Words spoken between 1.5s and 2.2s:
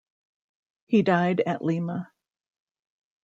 Lima.